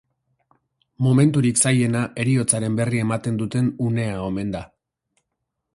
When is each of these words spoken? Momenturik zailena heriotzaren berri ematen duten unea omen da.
Momenturik 1.07 1.61
zailena 1.65 2.01
heriotzaren 2.23 2.79
berri 2.81 3.03
ematen 3.07 3.39
duten 3.45 3.69
unea 3.91 4.19
omen 4.31 4.55
da. 4.57 4.63